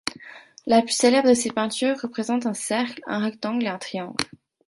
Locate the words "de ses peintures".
1.29-2.01